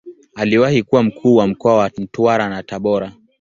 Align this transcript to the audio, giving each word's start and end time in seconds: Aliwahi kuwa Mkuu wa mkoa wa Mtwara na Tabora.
Aliwahi 0.35 0.83
kuwa 0.83 1.03
Mkuu 1.03 1.35
wa 1.35 1.47
mkoa 1.47 1.77
wa 1.77 1.91
Mtwara 1.97 2.49
na 2.49 2.63
Tabora. 2.63 3.13